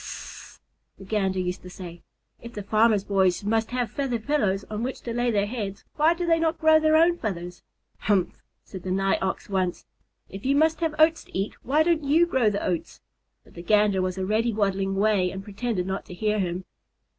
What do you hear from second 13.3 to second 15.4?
But the Gander was already waddling away